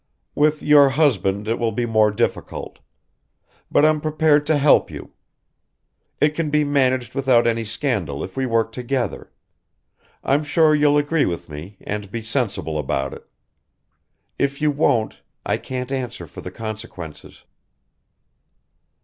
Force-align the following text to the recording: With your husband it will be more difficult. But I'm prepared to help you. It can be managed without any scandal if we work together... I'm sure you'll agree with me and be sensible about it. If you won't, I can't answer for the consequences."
With 0.33 0.63
your 0.63 0.89
husband 0.89 1.47
it 1.47 1.59
will 1.59 1.71
be 1.71 1.85
more 1.85 2.09
difficult. 2.09 2.79
But 3.69 3.85
I'm 3.85 4.01
prepared 4.01 4.47
to 4.47 4.57
help 4.57 4.89
you. 4.89 5.11
It 6.19 6.29
can 6.29 6.49
be 6.49 6.63
managed 6.63 7.13
without 7.13 7.45
any 7.45 7.63
scandal 7.63 8.23
if 8.23 8.35
we 8.35 8.47
work 8.47 8.71
together... 8.71 9.31
I'm 10.23 10.43
sure 10.43 10.73
you'll 10.73 10.97
agree 10.97 11.25
with 11.25 11.49
me 11.49 11.77
and 11.81 12.09
be 12.09 12.23
sensible 12.23 12.79
about 12.79 13.13
it. 13.13 13.27
If 14.39 14.59
you 14.59 14.71
won't, 14.71 15.21
I 15.45 15.57
can't 15.57 15.91
answer 15.91 16.25
for 16.25 16.41
the 16.41 16.49
consequences." 16.49 17.43